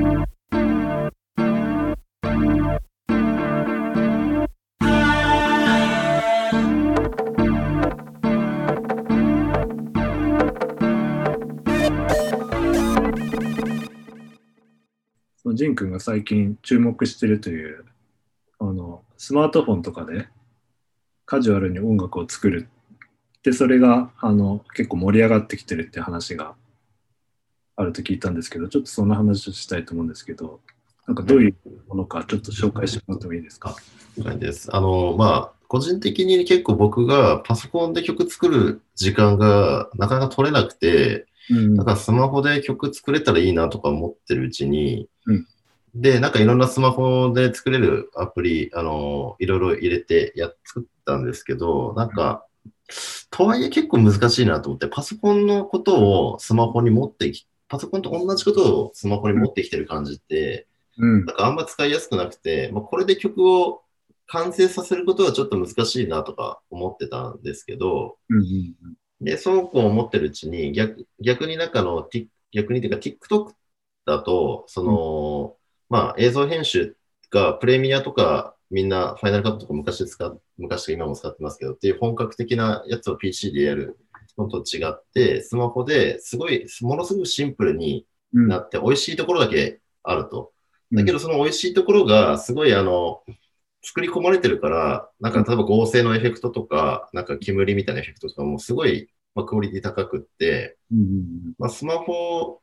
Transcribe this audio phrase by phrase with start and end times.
[0.00, 0.06] そ
[15.50, 17.84] のジン君が最近注目してるという
[18.58, 20.28] あのスマートフォンとかで
[21.26, 22.68] カジュアルに音楽を作る。
[23.42, 26.54] でそれがあの結構盛り上がってきてるって話が
[27.80, 30.60] あると聞いたんですけどちょっとそんな話をしたいと思うんですけど
[31.06, 31.54] なんかどういう
[31.88, 33.74] ものかちょっと紹介してもらってもいいですか？
[34.24, 34.74] はいです。
[34.74, 41.74] あの、まあ、個人的に結構僕がパソコンで曲作る時間がなかなか取れなくて、うん。
[41.74, 45.46] なんかスマホで曲作れたらいいなとか思ってるうちに、うん。
[45.94, 52.44] で、なんかいろんなスマホで作れるアプリ、あの、いろいろ入れてやっ作ったんですけど、なんか、
[53.30, 60.66] とはいえ結構難しいなと思って、パソコンのことをスマホに持ってき、パソコンと同じことをスマホに持ってきてる感じって、
[60.98, 61.24] うん。
[61.24, 63.82] なんかあんま使いやすくなくて、まあ、これで曲を
[64.26, 68.74] 完成させることはちょっと難しいなとか思ってたんですけど、うんうん
[69.20, 72.08] で、そうこう思ってるうちに逆、逆になんかあの、
[72.52, 73.52] 逆にというか TikTok
[74.06, 75.56] だと、その、
[75.90, 76.96] まあ映像編集
[77.30, 83.98] がプレミアとかみんなファイナルカットとか昔使っ、昔と今も使ってますけどっていう本格的なやつを PC でやる
[84.40, 88.48] のと違って、スマホですごい、ものすごくシンプルにうん。
[88.48, 90.52] なって、美味しいところだけあると。
[90.90, 90.98] うん。
[90.98, 93.22] だけど、その美味しいところが、すごい、あの、
[93.82, 100.76] 作り込まれてるから、なんか、例えば合成のエフェクトとか、なんか煙みたいなエフェクトとかもすごい、まあ、クオリティ高くって、
[101.58, 102.60] まあ、スマホ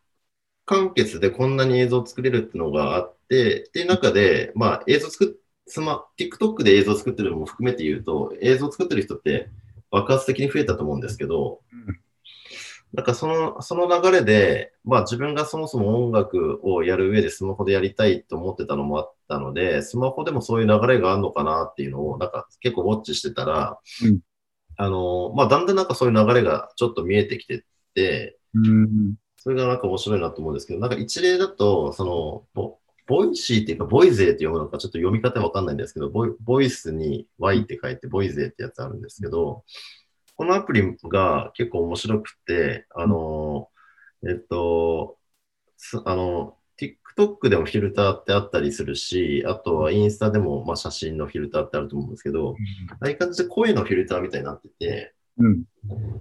[0.66, 9.50] 完結でこんなに映像作れるっていうのがあって、っていう中で、まあ、映像作っ、スマ、TikTok で映像作ってるのも含めて言うと、映像作ってる人って
[9.91, 11.99] 爆発的に増えたと思うんですけど、うん。
[12.93, 24.19] なんかその、その流れで、まあ自分がそもそも音楽をやる上でスマホでやりたいと思ってたのもあったので、スマホでもそういう流れがあるのかなっていうのを、なんか結構ウォッチしてたら、うん。
[24.77, 27.61] あの、まあだんだんなんかそういう流れがちょっと見えてきてっ
[27.93, 29.15] て、うん。
[29.37, 32.77] それがなんか面白いなと思うんですけど、なんか一例だと、その、
[33.08, 39.64] ボ Voisey っていうか、 Voisey って読むのか、ちょっと読み方わかんないんですけど、ボイボイスに Y って書いて、 Voisey ってやつあるんですけど、
[40.36, 43.70] このアプリが結構面白くて、あの、
[44.28, 45.18] えっと、
[45.78, 52.56] すあの、TikTok でもフィルターってあったりするし、あとはインスタでもまあ写真のフィルターってあると思うんですけど、
[53.00, 55.64] ああいう感じで声のフィルターみたいになってて、うん。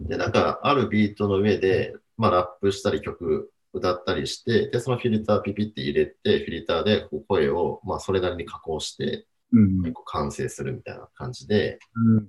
[0.08, 12.28] で、なんか、あるビートの上で、まあ、ラップしたり曲歌ったりして、で、そのフィルターピピって入れて、フィルターでこう声を、まあ、それなりに加工して、うん結構完成するみたいな感じで、うん。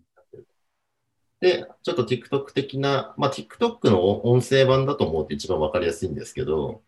[1.39, 6.83] で、ちょっと TikTok 的な、まあ、TikTok の音声版だと思うと一番わかりやすいんですけど、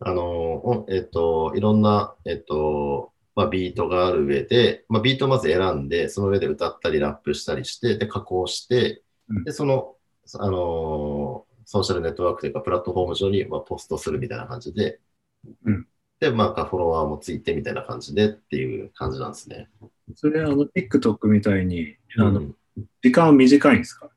[0.00, 9.94] あの、おえっと、いろんな、えっと、まあ、ビートがある上で、まあ、ビートをまず選んで、その上で歌ったりラップしたりして、で、加工してうん、で、その、
[10.38, 15.00] あのーソーシャルネットワークというか、プラットフォーム上に、まあ、ポストするみたいな感じで、
[15.64, 15.86] うん
[16.20, 19.70] で、まあ、フォロワーもついてみたいな感じでっていう感じなんですね。
[20.14, 22.56] それあの TikTok みたいにあの、うん
[23.02, 24.08] 時間は短いんですか？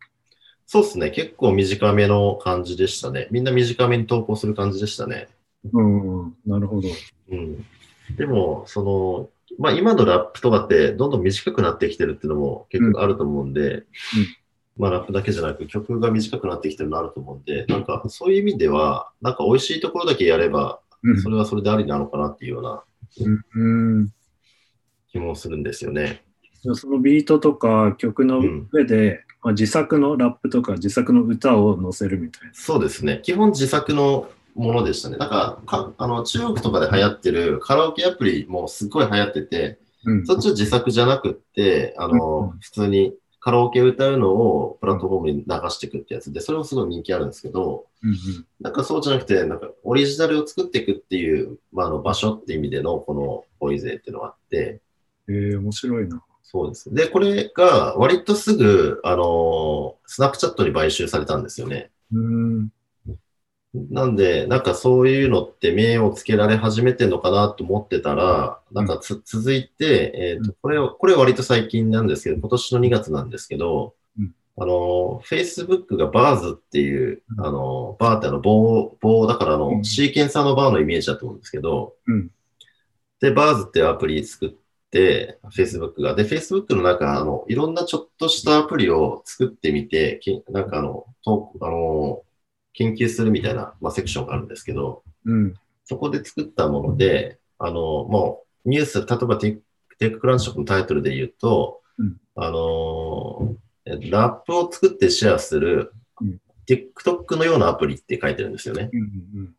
[0.65, 1.09] そうですね。
[1.09, 3.27] 結構短めの感じでしたね。
[3.31, 5.27] みんな短めに投稿する感じでしたね。
[5.73, 6.87] うん、なるほど。
[7.31, 7.65] うん。
[8.15, 13.83] でも、その、まあ今のラップとかってどんどん短くなってきてるっていうのも結構あると思うんで、
[14.77, 22.83] まあラップだけじゃなく曲が短くなってきてるのあると思うんで、なんかそういう意味では、なんか美味しいところだけやれば、うんそれはそれでありなのかなっていうような
[23.55, 24.09] うん、
[25.11, 26.23] 気もするんですよね。
[26.73, 28.41] そのビートとか曲の
[28.71, 32.53] 上で、まあ、自作のラップとか自作の歌を載せるみたいな。
[32.53, 33.19] そうですね。
[33.21, 35.17] 基本自作のものでしたね。
[35.17, 43.13] なんか、かあの中国とかで流行ってるカラオケアプリもすっごい流行ってて、うんそっちは自作じゃなくって、あの、うん普通に
[43.43, 48.15] カラオケ歌うのをプラットフォームに流していくってやつで、それもすごい人気あるんですけど、うん
[48.61, 54.79] なんかそうじゃなくて、なんかオリジナルを作っていくっていう、まあ、あの場所って意味でのこのボイゼーっていうのがあって、
[55.27, 56.23] うん、えー、面白いな。
[56.41, 56.93] そうです。
[56.93, 61.91] で、これが割とすぐ、あの、スナップチャットに買収されたんですよね。
[62.13, 62.69] うん、
[63.73, 74.35] なんで、なんかそういうのって名をつけられ始めてんのかなと思ってたら、なんかつ続いて、えっ、と、これを、これは割と最近なんですけど、今年の2月なんですけど、うん。
[74.57, 77.45] あの、Facebook がバーズっていう、うん。
[77.45, 79.83] あの、バーってあの棒、棒だからあの、うん。
[79.83, 82.29] シーケンサーのバーのイメージだと思うんですけど、うん。
[83.21, 84.49] で、 BARS っていうアプリ作っ
[84.91, 86.13] て、Facebook が。
[86.13, 92.21] で、Facebook の中、あの、いろんなちょっとしたアプリを作ってみて、きなんかあの、とあの、
[92.73, 95.53] 研究するみたいな、まあ、セクションがあるんですけど、うん、
[95.85, 102.17] そこで作ったもので、あの、もうニュース、例えばテック TechCrunch ショップのタイトルで言うと、うん。
[102.35, 106.41] あのー、ラップを作ってシェアする、うん。
[106.67, 108.89] TikTok のようなアプリって書いてるんですよね。
[108.91, 109.03] うんう
[109.43, 109.55] ん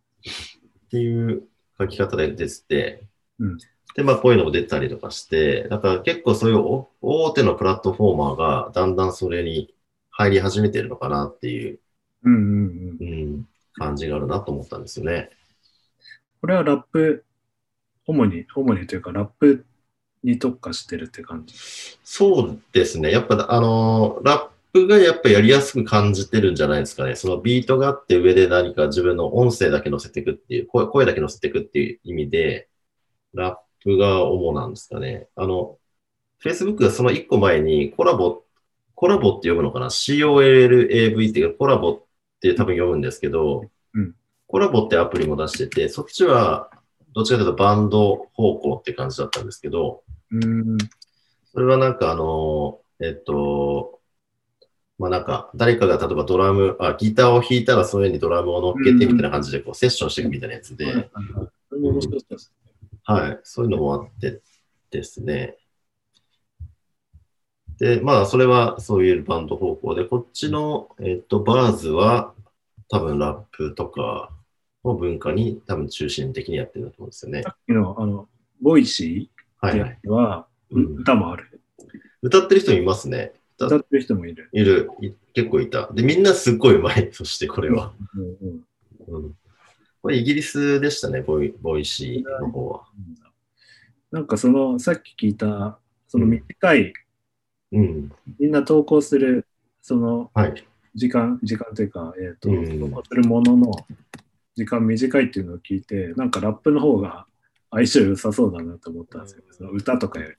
[0.86, 1.42] っていう
[1.78, 3.06] 書き方で出てて、
[3.40, 3.58] うん。
[3.96, 9.74] で、まあこういうのも出たりとかして、だから結構そういうお大手のプラットフォーマーがだんだんそれに
[10.10, 11.80] 入り始めてるのかなっていう、
[12.24, 13.08] うんうんうんうん。
[13.08, 15.30] うん、感じがあるなと思ったんですよね。
[16.40, 17.24] これはラップ、
[18.06, 19.64] 主に、主にというか、ラップ
[20.22, 21.54] に特化してるって感じ？
[22.02, 23.10] そうですね。
[23.10, 27.14] やっぱあのーラップがやっぱやりやすく感じてるんじゃないですかね。
[27.14, 32.68] そのビートがあって上で何か自分の音声だけ乗せていくっていう、声声だけ乗せていくっていう意味で、
[33.34, 35.28] ラップが主なんですかね。
[35.36, 35.78] あの、
[36.42, 38.42] Facebook がその一個前にコラボ、
[38.96, 42.03] コラボって呼ぶのかな ?COLLAV っていうコラボ
[42.50, 44.14] って多分読むんですけど、うん。
[44.46, 46.70] コラボってアプリも出してて、そっちは
[47.14, 50.78] どっちかというとバンド方向って感じだったんですけど、うん。
[51.52, 54.00] それはなんかあの、えっと、
[54.98, 60.86] まあなんか、誰かが例えばドラム、あ、ギターを弾いたらその上にドラムを乗っけてみたいな感じでこうセッションしていくみたいなやつで、
[63.04, 63.40] はい。
[63.42, 64.40] そういうのもあって
[64.90, 65.56] ですね。
[67.78, 72.34] で、まあそれはそういうバンド方向で、こっちの、えっと、 BARS は
[72.88, 74.30] 多分ラップとか
[74.84, 77.50] の文化に多分中心的にやってると思うんですよねさ。
[77.50, 78.28] っきの、あの、
[78.60, 81.60] Voisey ってやはいは歌もある。
[82.22, 83.32] 歌ってる人いますね。
[83.58, 84.48] 歌ってる人もいる。
[84.52, 84.90] いる。
[85.00, 85.90] い結構いた。
[85.92, 87.10] で、みんなすっごいうまい。
[87.12, 87.92] そしてこれは。
[88.14, 89.34] うんうんうん
[90.04, 92.84] これイギリスでしたね、ボイ Voisey の方は。
[94.10, 95.78] なんかその、さっき聞いた、
[96.08, 96.92] その短い、
[97.74, 98.12] うん。
[98.38, 99.46] みんな投稿する、
[99.82, 100.64] そのはい。
[100.94, 103.72] 時間、時間というか、えっ、と、うん投稿するものの
[104.54, 107.26] 時間短いっていうのを聞いて、なんかラップの方が
[107.70, 109.42] 相性良さそうだなと思ったんですよ。
[109.50, 110.36] その歌とかより。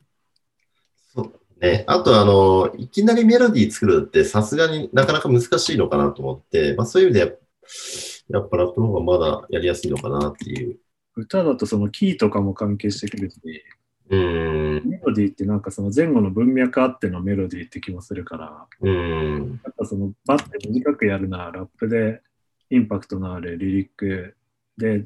[1.14, 1.84] そうね。
[1.88, 7.38] あと、あの、いきなりメロディー作るってさすがになかなか難しいのかなと思って、まあそういう意味で、
[8.30, 10.78] やっぱラップの方がまだやりやすいのかなっていう。
[11.18, 13.40] 歌だとそのキーとかも関係してくるし、
[14.10, 14.90] うーん。
[14.90, 19.60] メロディーってなんかその前後の文脈あってのメロディーって気もするから、うーん。
[19.64, 22.22] やっぱそのバッて短くやるならラップで
[22.70, 24.36] インパクトのあるリリック
[24.78, 25.04] でっ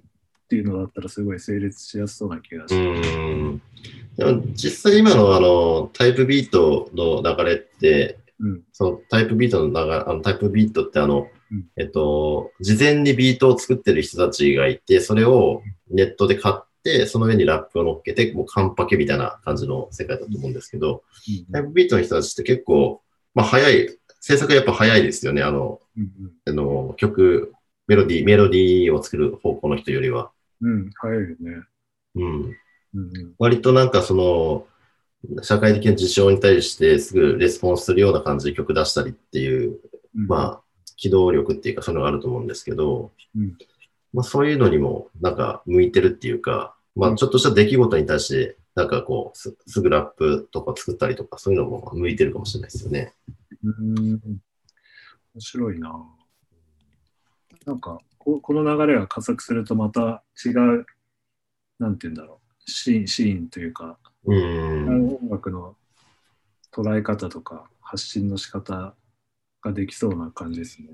[0.49, 2.81] ていうのだったらすごい成立しやすそうな気がうして。
[2.81, 3.61] ーん。
[4.17, 8.61] でも実際今のあのタイプビートの流れって、うん。
[8.71, 16.68] そのタイプビートの流れ、あのタイプビートってあの、うんえっと、事前にビートを作ってる人たちがいて、それをネットで買って、
[17.07, 21.03] その上にラップを乗っけて、もうカンパケみたいな感じの世界だと思うんですけど、
[21.51, 23.01] タイプビートの人たちって結構、
[23.33, 25.43] まあ早い、制作がやっぱ早いですよね。
[25.43, 26.09] あの、うん
[26.45, 27.53] あの曲、
[27.87, 30.31] メロディー、メロディーを作る方向の人よりは。
[30.61, 30.71] うん。
[30.71, 31.35] うん、早いよね。
[32.15, 32.23] うん。
[32.23, 32.55] うん
[32.93, 33.33] うん。
[33.37, 34.65] 割となんかその、
[35.43, 39.79] 社会的な事象に対してすぐレスポンスするような感じで曲出したりっていう、
[40.15, 40.61] うん、まあ、
[40.95, 43.57] 機動力っていうかそういうのがあると思うんですけど、うん
[44.13, 53.13] まあそういうのにもなんか向いてるっていうか、まうんあちょっとした出来事に対して、なんかこうす、すぐラップとか作ったりとか、そういうのも向いてるかもしれないですよね。
[53.63, 54.19] うん。
[54.21, 54.41] 面
[55.39, 56.05] 白いな。
[57.65, 60.85] なんかこ、この流れが加速するとまた違う、
[61.79, 62.69] なんて言うんだろう。
[62.69, 65.15] シーン、シーンというか、うーん。
[65.15, 65.75] 音楽の
[66.71, 68.95] 捉え方とか発信の仕方
[69.61, 70.89] ができそうな感じですね。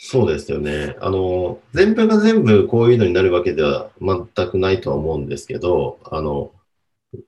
[0.00, 0.96] そうですよね。
[1.00, 6.52] あの、全部が全部こういうのになるわけでは全くないとは思うんですけど、あの、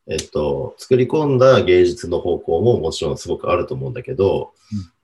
[0.06, 4.52] えっと、作り込んだ芸術の方向ももちろんすごくあると思うんだけど、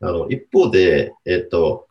[0.01, 1.89] あの、一方で、えっと、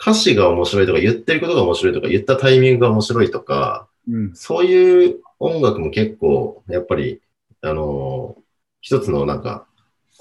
[0.00, 4.34] 歌詞が面白いとか、言ってることが面白いとか、言ったタイミングが面白いとか、うん。
[4.34, 7.20] そういう音楽も結構、やっぱり、
[7.60, 8.36] あの、
[8.80, 9.66] 一つのなんか、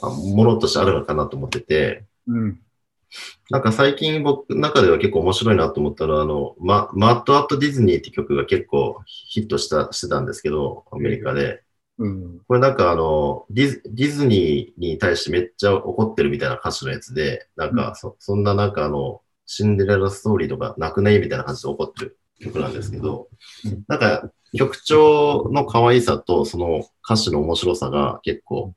[0.01, 2.59] あものとしてあるのかなと思ってて、うん。
[3.49, 11.63] なんか最近僕の中では結構面白いなと思ったのは、あの、ママッド・アット・ディズニーって曲が結構ヒットした、してたんですけど、アメリカで。
[11.99, 12.39] うん。
[12.47, 23.29] これなんかあのディズ、ディズニーに対してめっちゃ怒ってるみたいな歌詞のやつで、なんかそ、そんななんかあの、シンデレラストーリーとかなくないみたいな感じで怒ってる曲なんですけど
[23.65, 28.75] うん、なんか曲調の可愛さとその歌詞の面白さが結構、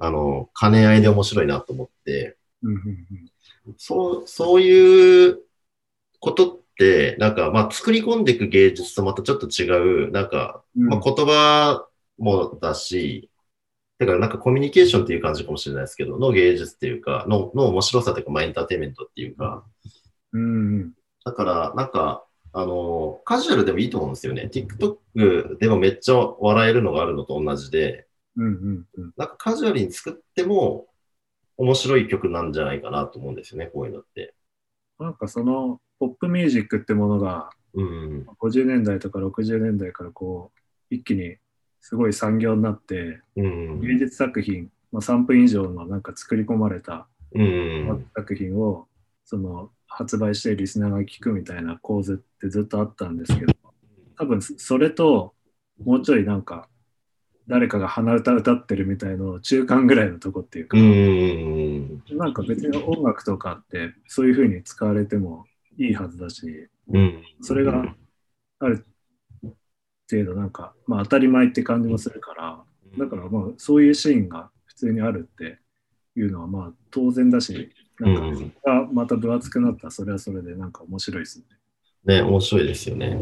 [0.00, 2.80] あの、兼ね合いで面白いなと思って、うん。
[3.66, 3.74] うん。
[3.78, 5.40] そう、そういう
[6.20, 10.88] ことって、なんか、まあ、作り込んでいく芸術とまたちょっと違う、なんか、うん。
[10.88, 13.30] まあ、言葉もだし、
[13.98, 19.64] だからなんかコミュニケーションっていう感じかもしれないですけど、の芸術っていうか、の、の面白さというか、まあ、エンターテインメントっていうか、
[20.32, 20.92] うん。
[21.24, 24.48] だから、なんか、あの、カジュアルでもいいと思うんですよね。
[24.52, 28.06] TikTok でもめっちゃ笑えるのがあるのと同じで、
[28.36, 29.12] うんうんうん。
[29.16, 30.86] なんかカジュアルに作っても
[31.56, 34.34] 面白い曲なんじゃないかなと思うんですよね、こういうのって。
[34.98, 38.26] なんかその、ポップミュージックってものが、うん。
[38.40, 41.36] 50年代とか60年代からこう、一気に
[41.80, 43.80] すごい産業になって、うん。
[43.80, 48.06] 芸術作品、まあ、3分以上のなんか作り込まれたうん。
[48.14, 48.86] 作品を、
[49.24, 53.52] その、発売してリスナーが聞くみたいな構図ってずっとあったんですけど、
[54.16, 55.34] 多分それと、
[55.82, 56.68] もうちょいなんか、
[57.46, 62.02] 誰かが鼻歌歌ってるみたいの中間ぐらいのとこっていうか、うん。
[62.16, 65.44] なんか別に音楽とかってそういう風に使われても
[65.78, 67.22] いいはずだし、うん。
[67.42, 67.94] それが
[68.60, 68.86] ある
[70.10, 72.62] 程度なんか、まあ当たり前って感じもするから、
[72.98, 75.58] だからまあそういうシーンが普通にあるって
[76.16, 77.70] いうのはまあ当然だし、
[78.00, 78.14] なん
[78.62, 81.44] かがまた分厚くなったらそれはそれでなんか面白いですね。
[82.16, 83.18] ね、面白いですよね。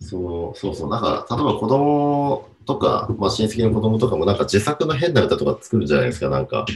[0.00, 0.90] そうそうそう。
[0.90, 6.66] なんか、例えば子供とか、まあ、親戚の子供とかもなんか自作の変な歌とか作るじゃないですか、なんか。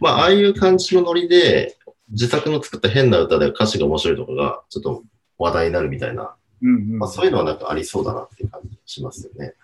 [0.00, 1.76] まあ、ああいう感じのノリで、
[2.10, 5.04] 自作の作った変な歌で歌詞が面白いとかが、ちょっと
[5.38, 9.54] 話題になるみたいな、うんうんまあ、そういうのはなんかありそうだなっていう感じしますよね。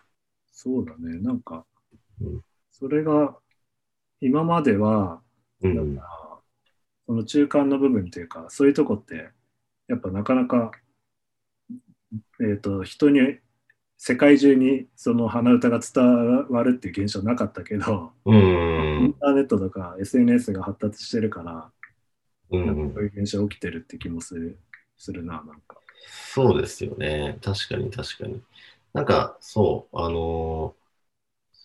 [0.52, 1.18] そうだね。
[1.20, 1.64] なんか
[2.20, 3.36] うん、それが
[4.20, 5.20] 今までは、
[5.62, 5.98] うん。
[7.06, 9.30] その中間の部分っていうか、そういうとこって、
[9.88, 10.70] やっぱなかなか、
[12.40, 13.20] えっ、と、人に、
[13.98, 16.04] 世界中にその鼻歌が伝
[16.50, 18.32] わるっていう現象なかったけど、う
[18.98, 19.14] イんン。
[19.20, 21.72] ターネットとか SNS が発達してるから、
[22.50, 24.60] うんなんかそういう現象起きてるって気もする
[24.98, 25.82] するな、なんか。
[26.08, 27.38] そうですよね。
[27.42, 28.42] 確かに確かに。
[28.92, 30.86] なんか、そう、あのー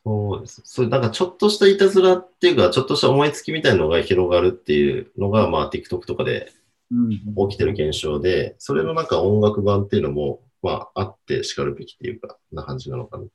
[0.05, 0.61] そうです。
[0.65, 6.51] そう、なんかちょっとしたいたずらっていうか、ちょっとした思いつきみたいなのが広がるっていうのが、まあ TikTok とかで
[6.91, 13.31] うん起きてる現象で、それのなんか音楽版っていうのも、まああってしかるべきっていうか、な感じなのかなと。